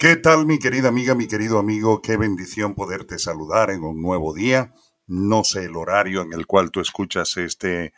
[0.00, 2.00] ¿Qué tal mi querida amiga, mi querido amigo?
[2.00, 4.72] Qué bendición poderte saludar en un nuevo día.
[5.08, 7.92] No sé el horario en el cual tú escuchas este,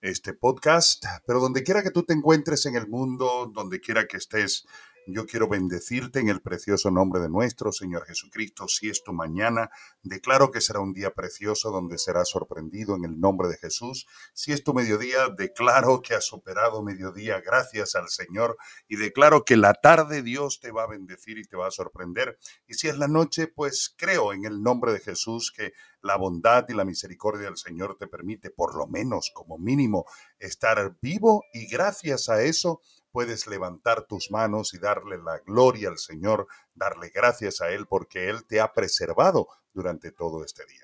[0.00, 4.16] este podcast, pero donde quiera que tú te encuentres en el mundo, donde quiera que
[4.16, 4.66] estés
[5.06, 8.68] yo quiero bendecirte en el precioso nombre de nuestro Señor Jesucristo.
[8.68, 9.70] Si es tu mañana,
[10.02, 14.06] declaro que será un día precioso donde serás sorprendido en el nombre de Jesús.
[14.32, 18.56] Si es tu mediodía, declaro que has superado mediodía gracias al Señor
[18.88, 22.38] y declaro que la tarde Dios te va a bendecir y te va a sorprender.
[22.66, 26.66] Y si es la noche, pues creo en el nombre de Jesús que la bondad
[26.68, 30.04] y la misericordia del Señor te permite, por lo menos como mínimo,
[30.38, 32.80] estar vivo y gracias a eso
[33.14, 38.28] puedes levantar tus manos y darle la gloria al Señor, darle gracias a Él porque
[38.28, 40.82] Él te ha preservado durante todo este día.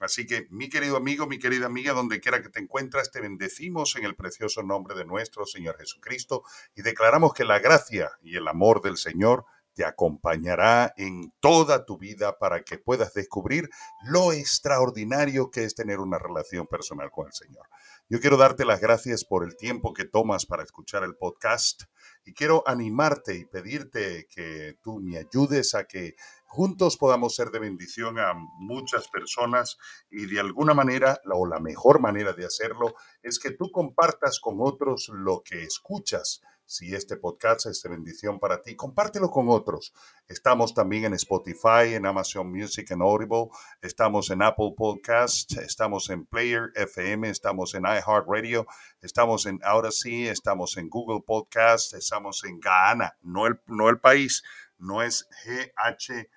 [0.00, 3.94] Así que, mi querido amigo, mi querida amiga, donde quiera que te encuentres, te bendecimos
[3.94, 6.42] en el precioso nombre de nuestro Señor Jesucristo
[6.74, 11.96] y declaramos que la gracia y el amor del Señor te acompañará en toda tu
[11.96, 13.70] vida para que puedas descubrir
[14.02, 17.68] lo extraordinario que es tener una relación personal con el Señor.
[18.10, 21.82] Yo quiero darte las gracias por el tiempo que tomas para escuchar el podcast
[22.24, 26.14] y quiero animarte y pedirte que tú me ayudes a que
[26.46, 29.76] juntos podamos ser de bendición a muchas personas
[30.10, 34.56] y de alguna manera, o la mejor manera de hacerlo, es que tú compartas con
[34.60, 39.94] otros lo que escuchas si este podcast es de bendición para ti, compártelo con otros.
[40.28, 43.48] Estamos también en Spotify, en Amazon Music, en Audible,
[43.80, 48.66] estamos en Apple Podcast, estamos en Player FM, estamos en iHeartRadio,
[49.00, 54.42] estamos en Odyssey, estamos en Google Podcast, estamos en Ghana, no el, no el país,
[54.76, 56.28] no es G-H-A-N-A,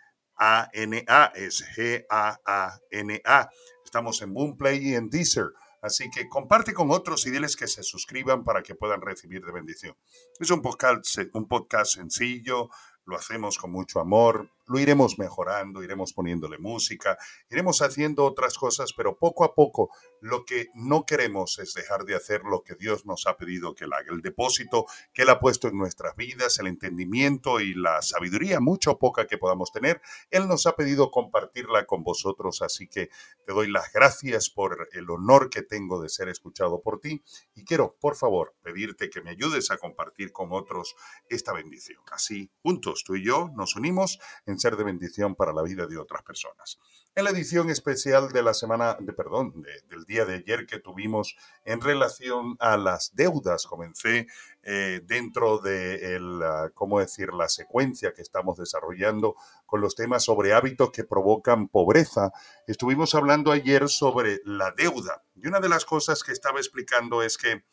[1.36, 3.50] es G-A-A-N-A.
[3.84, 5.50] Estamos en Boomplay y en Deezer.
[5.82, 9.52] Así que comparte con otros y diles que se suscriban para que puedan recibir de
[9.52, 9.96] bendición.
[10.40, 12.70] Es un podcast, un podcast sencillo,
[13.06, 17.18] lo hacemos con mucho amor, lo iremos mejorando, iremos poniéndole música,
[17.50, 19.90] iremos haciendo otras cosas, pero poco a poco
[20.22, 23.86] lo que no queremos es dejar de hacer lo que Dios nos ha pedido que
[23.86, 24.14] Él haga.
[24.14, 28.92] El depósito que Él ha puesto en nuestras vidas, el entendimiento y la sabiduría, mucha
[28.92, 32.62] o poca que podamos tener, Él nos ha pedido compartirla con vosotros.
[32.62, 33.10] Así que
[33.46, 37.24] te doy las gracias por el honor que tengo de ser escuchado por ti
[37.56, 40.96] y quiero, por favor, pedirte que me ayudes a compartir con otros
[41.30, 42.02] esta bendición.
[42.12, 45.98] Así, juntos, tú y yo nos unimos en ser de bendición para la vida de
[45.98, 46.80] otras personas.
[47.14, 51.36] En la edición especial de la semana, de perdón, del día de ayer que tuvimos
[51.66, 54.28] en relación a las deudas, comencé
[54.64, 56.42] eh, dentro de el,
[56.74, 59.36] cómo decir, la secuencia que estamos desarrollando
[59.66, 62.32] con los temas sobre hábitos que provocan pobreza.
[62.68, 67.38] Estuvimos hablando ayer sobre la deuda y una de las cosas que estaba explicando es
[67.38, 67.64] que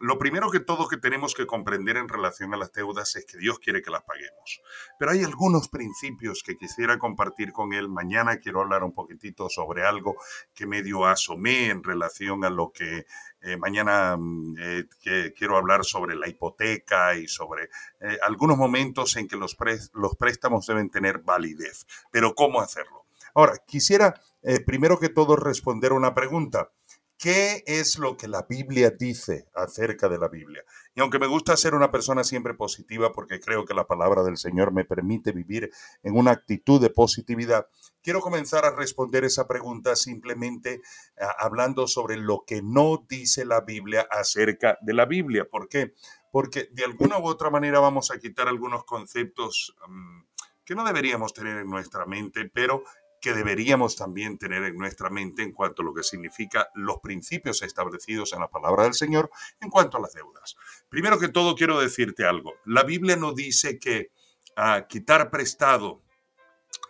[0.00, 3.36] lo primero que todo que tenemos que comprender en relación a las deudas es que
[3.36, 4.62] Dios quiere que las paguemos.
[4.98, 7.90] Pero hay algunos principios que quisiera compartir con él.
[7.90, 10.16] Mañana quiero hablar un poquitito sobre algo
[10.54, 13.04] que medio asomé en relación a lo que
[13.42, 14.84] eh, mañana mm, eh,
[15.36, 17.64] quiero hablar sobre la hipoteca y sobre
[18.00, 19.54] eh, algunos momentos en que los,
[19.92, 21.86] los préstamos deben tener validez.
[22.10, 23.04] Pero ¿cómo hacerlo?
[23.34, 24.14] Ahora, quisiera
[24.66, 26.70] primero que todo responder una pregunta.
[27.20, 30.64] ¿Qué es lo que la Biblia dice acerca de la Biblia?
[30.94, 34.38] Y aunque me gusta ser una persona siempre positiva porque creo que la palabra del
[34.38, 35.70] Señor me permite vivir
[36.02, 37.66] en una actitud de positividad,
[38.02, 40.80] quiero comenzar a responder esa pregunta simplemente
[41.20, 45.44] ah, hablando sobre lo que no dice la Biblia acerca de la Biblia.
[45.44, 45.92] ¿Por qué?
[46.32, 50.20] Porque de alguna u otra manera vamos a quitar algunos conceptos mm,
[50.64, 52.84] que no deberíamos tener en nuestra mente, pero
[53.20, 57.62] que deberíamos también tener en nuestra mente en cuanto a lo que significa los principios
[57.62, 60.56] establecidos en la palabra del Señor en cuanto a las deudas.
[60.88, 62.54] Primero que todo quiero decirte algo.
[62.64, 64.10] La Biblia no dice que
[64.56, 66.02] ah, quitar prestado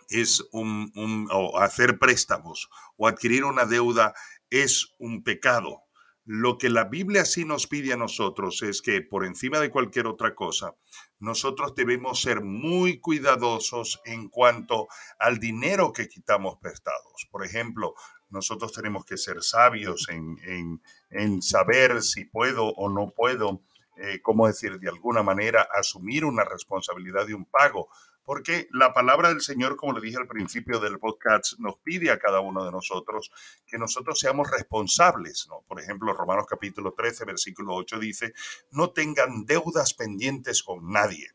[0.09, 4.15] es un, o hacer préstamos o adquirir una deuda
[4.51, 5.85] es un pecado.
[6.33, 10.07] Lo que la Biblia sí nos pide a nosotros es que por encima de cualquier
[10.07, 10.77] otra cosa,
[11.19, 14.87] nosotros debemos ser muy cuidadosos en cuanto
[15.19, 17.27] al dinero que quitamos prestados.
[17.33, 17.95] Por ejemplo,
[18.29, 23.65] nosotros tenemos que ser sabios en, saber si puedo o no puedo,
[23.97, 27.89] eh, cómo decir, de alguna manera, asumir una responsabilidad de un pago
[28.31, 32.19] porque la palabra del Señor, como le dije al principio del podcast, nos pide a
[32.21, 33.33] cada uno de nosotros
[33.67, 35.49] que nosotros seamos responsables.
[35.67, 38.33] Por ejemplo, Romanos capítulo 13, versículo 8 dice,
[38.71, 41.33] no tengan deudas pendientes con nadie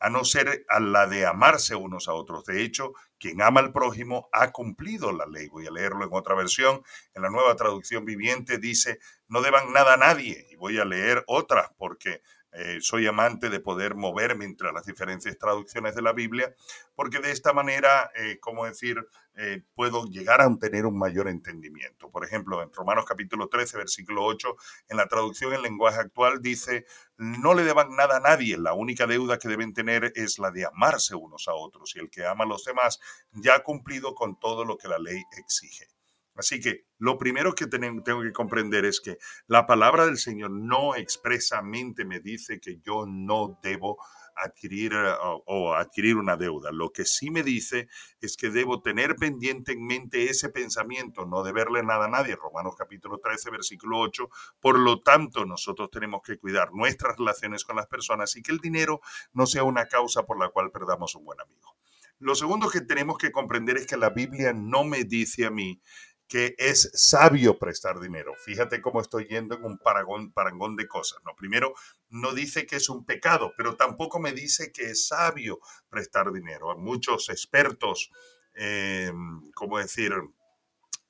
[0.00, 2.44] a no ser a la de amarse unos a otros.
[2.44, 2.92] De hecho,
[3.24, 5.48] quien ama al prójimo ha cumplido la ley.
[5.48, 6.82] Voy a leerlo en otra versión.
[7.14, 8.98] En la nueva traducción viviente dice,
[9.28, 10.46] no deban nada a nadie.
[10.50, 12.20] Y voy a leer otra porque
[12.54, 16.54] eh, soy amante de poder moverme entre las diferentes traducciones de la Biblia,
[16.94, 19.04] porque de esta manera, eh, como decir,
[19.36, 22.10] eh, puedo llegar a tener un mayor entendimiento.
[22.10, 24.56] Por ejemplo, en Romanos capítulo 13, versículo 8,
[24.88, 26.86] en la traducción en lenguaje actual dice,
[27.16, 30.66] no le deban nada a nadie, la única deuda que deben tener es la de
[30.66, 33.00] amarse unos a otros, y el que ama a los demás
[33.32, 35.93] ya ha cumplido con todo lo que la ley exige.
[36.36, 40.96] Así que lo primero que tengo que comprender es que la palabra del Señor no
[40.96, 43.98] expresamente me dice que yo no debo
[44.36, 46.70] adquirir eh, o, adquirir una deuda.
[46.72, 47.88] Lo que sí me dice
[48.20, 52.36] es que debo tener pendiente en mente ese pensamiento, no deberle nada a nadie.
[52.36, 54.28] Romanos capítulo 13, versículo 8.
[54.60, 58.58] Por lo tanto, nosotros tenemos que cuidar nuestras relaciones con las personas y que el
[58.58, 59.00] dinero
[59.32, 61.76] no sea una causa por la cual perdamos un buen amigo.
[62.20, 65.80] Lo segundo que tenemos que comprender es que la Biblia no me dice a mí
[66.28, 68.34] que es sabio prestar dinero.
[68.44, 71.20] Fíjate cómo estoy yendo en un parangón, parangón de cosas.
[71.24, 71.34] ¿no?
[71.36, 71.74] Primero,
[72.08, 76.76] no dice que es un pecado, pero tampoco me dice que es sabio prestar dinero.
[76.76, 78.10] Muchos expertos,
[78.54, 79.12] eh,
[79.54, 80.12] ¿cómo decir?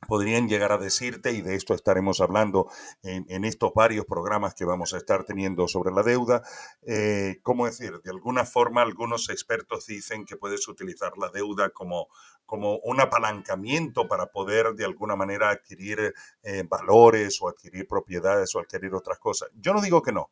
[0.06, 2.68] Podrían llegar a decirte, y de esto estaremos hablando
[3.02, 6.42] en, estos varios programas que vamos a estar teniendo sobre la deuda,
[6.82, 8.00] eh, ¿cómo decir?
[8.02, 12.08] De alguna forma, algunos expertos dicen que puedes utilizar la deuda como,
[12.46, 18.60] como un apalancamiento para poder de alguna manera adquirir eh, valores o adquirir propiedades o
[18.60, 19.50] adquirir otras cosas.
[19.54, 20.30] Yo no digo que no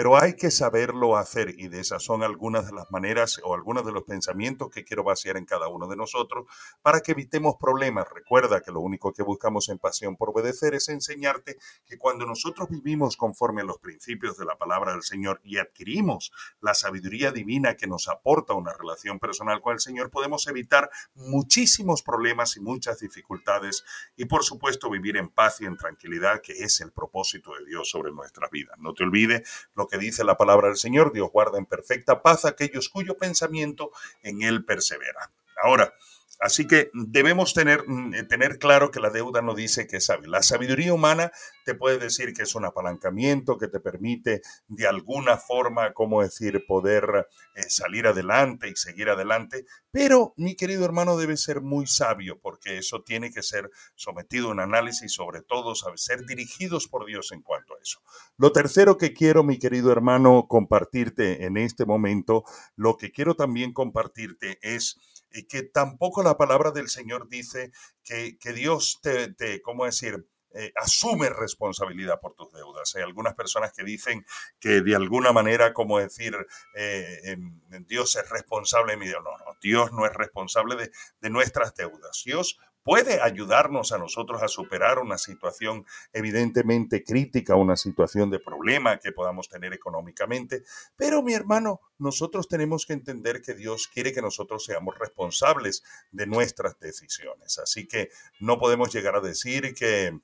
[0.00, 3.84] pero hay que saberlo hacer y de esas son algunas de las maneras o algunos
[3.84, 6.46] de los pensamientos que quiero vaciar en cada uno de nosotros
[6.80, 8.06] para que evitemos problemas.
[8.08, 12.70] Recuerda que lo único que buscamos en Pasión por Obedecer es enseñarte que cuando nosotros
[12.70, 16.32] vivimos conforme a los principios de la palabra del Señor y adquirimos
[16.62, 22.02] la sabiduría divina que nos aporta una relación personal con el Señor, podemos evitar muchísimos
[22.02, 23.84] problemas y muchas dificultades
[24.16, 27.90] y por supuesto vivir en paz y en tranquilidad, que es el propósito de Dios
[27.90, 28.78] sobre nuestras vidas.
[28.78, 32.44] No te olvides lo que dice la palabra del Señor, Dios guarda en perfecta paz
[32.44, 33.90] aquellos cuyo pensamiento
[34.22, 35.32] en Él persevera.
[35.62, 35.92] Ahora,
[36.40, 40.06] Así que debemos tener, mm, eh, tener claro que la deuda no dice que es
[40.06, 40.30] sabio.
[40.30, 41.30] La sabiduría humana
[41.66, 46.64] te puede decir que es un apalancamiento que te permite de alguna forma, como decir,
[46.66, 49.66] poder eh, salir adelante y seguir adelante.
[49.90, 54.52] Pero, mi querido hermano, debe ser muy sabio porque eso tiene que ser sometido a
[54.52, 58.00] un análisis y sobre todo ser dirigidos por Dios en cuanto a eso.
[58.38, 62.44] Lo tercero que quiero, mi querido hermano, compartirte en este momento,
[62.76, 64.98] lo que quiero también compartirte es
[65.32, 67.72] y que tampoco la palabra del Señor dice
[68.04, 70.26] que, Dios te, te, ¿cómo decir?
[70.52, 72.96] Eh, asume responsabilidad por tus deudas.
[72.96, 74.26] Hay algunas personas que dicen
[74.58, 76.34] que de alguna manera, como decir,
[76.74, 79.22] eh, em, Dios es responsable de mi deuda.
[79.22, 80.90] No, no, Dios no es responsable de,
[81.20, 82.22] de nuestras deudas.
[82.24, 88.98] Dios puede ayudarnos a nosotros a superar una situación evidentemente crítica, una situación de problema
[88.98, 90.62] que podamos tener económicamente.
[90.96, 96.26] Pero mi hermano, nosotros tenemos que entender que Dios quiere que nosotros seamos responsables de
[96.26, 97.58] nuestras decisiones.
[97.58, 100.18] Así que no podemos llegar a decir que,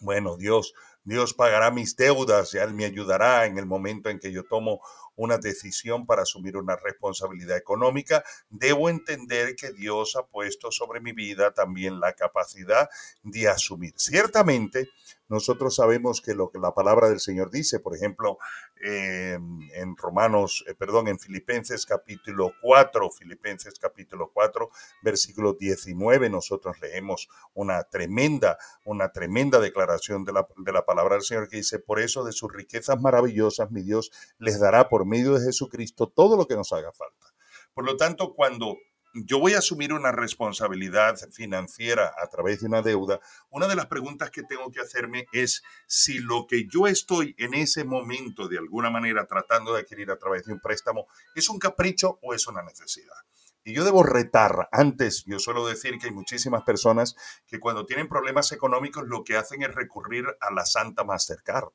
[0.00, 0.74] bueno, Dios,
[1.04, 4.80] Dios pagará mis deudas y Él me ayudará en el momento en que yo tomo
[5.16, 11.12] una decisión para asumir una responsabilidad económica, debo entender que Dios ha puesto sobre mi
[11.12, 12.88] vida también la capacidad
[13.22, 13.94] de asumir.
[13.96, 14.90] Ciertamente,
[15.28, 18.38] nosotros sabemos que lo que la palabra del Señor dice, por ejemplo,
[18.82, 24.68] en Romanos, eh, perdón, en Filipenses capítulo 4, Filipenses capítulo 4,
[25.02, 31.22] versículo 19, nosotros leemos una tremenda, una tremenda declaración de la, de la palabra del
[31.22, 35.34] Señor que dice, por eso de sus riquezas maravillosas mi Dios les dará por medio
[35.34, 37.26] de Jesucristo todo lo que nos haga falta.
[37.74, 38.76] Por lo tanto, cuando
[39.14, 43.86] yo voy a asumir una responsabilidad financiera a través de una deuda, una de las
[43.86, 48.58] preguntas que tengo que hacerme es si lo que yo estoy en ese momento de
[48.58, 52.48] alguna manera tratando de adquirir a través de un préstamo es un capricho o es
[52.48, 53.14] una necesidad.
[53.66, 57.16] Y yo debo retar, antes yo suelo decir que hay muchísimas personas
[57.46, 61.70] que cuando tienen problemas económicos lo que hacen es recurrir a la Santa Mastercard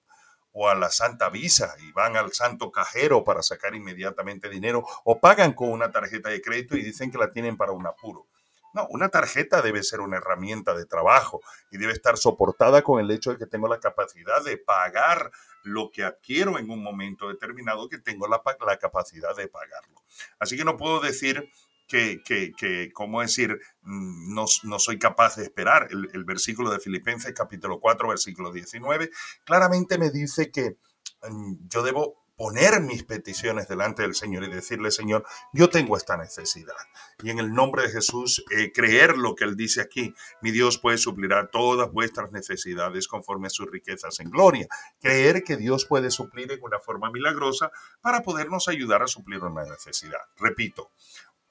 [0.52, 5.20] o a la Santa Visa y van al santo cajero para sacar inmediatamente dinero o
[5.20, 8.28] pagan con una tarjeta de crédito y dicen que la tienen para un apuro.
[8.76, 11.42] No, una tarjeta debe ser una herramienta de trabajo
[11.72, 15.32] y debe estar soportada con el hecho de que tengo la capacidad de pagar
[15.64, 20.04] lo que adquiero en un momento determinado, que tengo la, la capacidad de pagarlo.
[20.38, 21.50] Así que no puedo decir
[21.90, 23.60] que, que, que ¿cómo decir?
[23.82, 25.90] Mm, no, no, soy capaz de esperar.
[25.92, 29.10] El, versículo de Filipenses capítulo 4, versículo 19,
[29.44, 30.78] claramente me dice que
[31.28, 36.16] mm, yo debo poner mis peticiones delante del Señor y decirle, Señor, yo tengo esta
[36.16, 36.74] necesidad.
[37.22, 40.78] Y en el nombre de Jesús, eh, creer lo que Él dice aquí, mi Dios
[40.78, 44.70] puede suplir todas vuestras necesidades conforme a sus riquezas en gloria.
[45.02, 49.66] Creer que Dios puede suplir en una forma milagrosa para podernos ayudar a suplir una
[49.66, 50.22] necesidad.
[50.38, 50.92] Repito,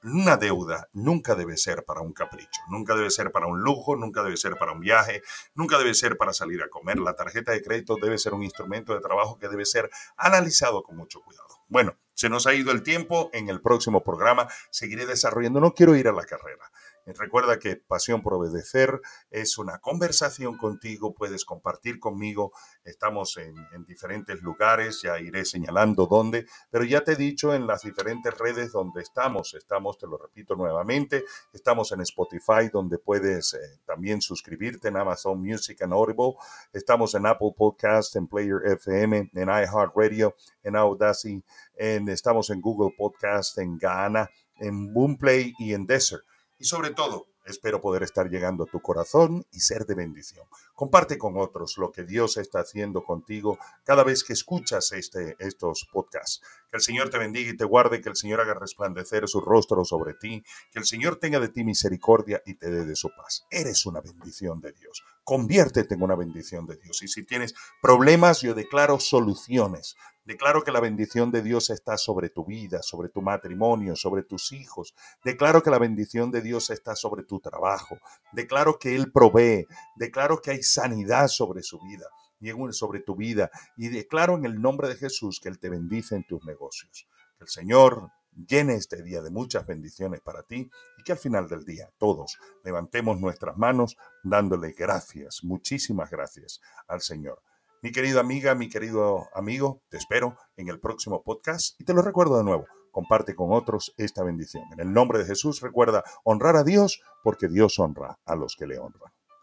[0.02, 4.23] una deuda nunca debe ser para un capricho, nunca debe ser para un lujo, nunca
[4.23, 5.23] debe ser para un viaje,
[5.55, 6.99] nunca debe ser para salir a comer.
[6.99, 10.97] La tarjeta de crédito debe ser un instrumento de trabajo que debe ser analizado con
[10.97, 11.49] mucho cuidado.
[11.69, 13.31] Bueno, se nos ha ido el tiempo.
[13.33, 15.61] En el próximo programa seguiré desarrollando.
[15.61, 16.71] No quiero ir a la carrera.
[17.17, 19.00] Recuerda que Pasión por Obedecer
[19.31, 22.53] es una conversación contigo, puedes compartir conmigo,
[22.85, 23.55] estamos en,
[23.87, 28.73] diferentes lugares, ya iré señalando dónde, pero ya te he dicho en las diferentes redes
[28.73, 34.88] donde estamos, estamos, te lo repito nuevamente, estamos en Spotify donde puedes eh, también suscribirte
[34.88, 36.35] en Amazon Music and Audible,
[36.73, 41.43] estamos en Apple Podcast, en Player FM, en iHeartRadio, en Audacity,
[41.77, 46.25] en, estamos en Google Podcast, en Ghana, en Boomplay y en Desert.
[46.59, 50.47] Y sobre todo, espero poder estar llegando a tu corazón y ser de bendición.
[50.75, 55.88] Comparte con otros lo que Dios está haciendo contigo cada vez que escuchas este, estos
[55.93, 56.43] podcasts.
[56.71, 59.85] Que el Señor te bendiga y te guarde, que el Señor haga resplandecer su rostro
[59.85, 63.47] sobre ti, que el Señor tenga de ti misericordia y te dé de su paz.
[63.50, 65.05] Eres una bendición de Dios.
[65.29, 67.03] Conviértete en una bendición de Dios.
[67.03, 69.95] Y si tienes problemas, yo declaro soluciones
[70.25, 74.53] Declaro que la bendición de Dios está sobre tu vida, sobre tu matrimonio, sobre tus
[74.53, 74.95] hijos.
[75.25, 77.97] Declaro que la bendición de Dios está sobre tu trabajo.
[78.33, 79.67] Declaro que Él provee.
[79.97, 82.05] Declaro que hay sanidad sobre su vida
[82.41, 83.51] y sobre tu vida.
[83.79, 87.09] Y declaro en el nombre de Jesús que Él te bendice en tus negocios.
[87.39, 88.11] Que el Señor
[88.47, 92.38] llene este día de muchas bendiciones para ti y que al final del día todos
[92.64, 97.42] levantemos nuestras manos dándole gracias, muchísimas gracias al Señor.
[97.83, 102.02] Mi querida amiga, mi querido amigo, te espero en el próximo podcast y te lo
[102.02, 104.64] recuerdo de nuevo, comparte con otros esta bendición.
[104.73, 108.66] En el nombre de Jesús recuerda honrar a Dios porque Dios honra a los que
[108.66, 109.12] le honran.